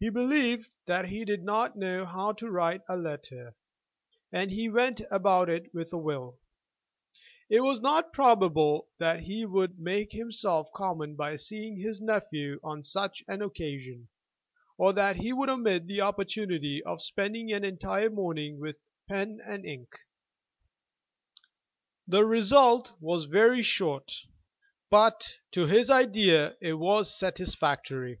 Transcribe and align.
He 0.00 0.08
believed 0.08 0.70
that 0.86 1.08
he 1.08 1.26
did 1.26 1.42
know 1.44 2.06
how 2.06 2.32
to 2.32 2.50
write 2.50 2.80
a 2.88 2.96
letter, 2.96 3.54
and 4.32 4.50
he 4.50 4.70
went 4.70 5.02
about 5.10 5.50
it 5.50 5.66
with 5.74 5.92
a 5.92 5.98
will. 5.98 6.38
It 7.50 7.60
was 7.60 7.78
not 7.82 8.14
probable 8.14 8.88
that 8.96 9.24
he 9.24 9.44
would 9.44 9.78
make 9.78 10.12
himself 10.12 10.72
common 10.74 11.14
by 11.14 11.36
seeing 11.36 11.76
his 11.78 12.00
nephew 12.00 12.58
on 12.64 12.82
such 12.82 13.22
an 13.28 13.42
occasion, 13.42 14.08
or 14.78 14.94
that 14.94 15.16
he 15.16 15.34
would 15.34 15.50
omit 15.50 15.86
the 15.86 16.00
opportunity 16.00 16.82
of 16.82 17.02
spending 17.02 17.52
an 17.52 17.66
entire 17.66 18.08
morning 18.08 18.58
with 18.58 18.78
pen 19.10 19.40
and 19.46 19.66
ink. 19.66 19.90
The 22.06 22.24
result 22.24 22.92
was 22.98 23.26
very 23.26 23.60
short, 23.60 24.10
but, 24.88 25.36
to 25.52 25.66
his 25.66 25.90
idea, 25.90 26.56
it 26.62 26.78
was 26.78 27.14
satisfactory. 27.14 28.20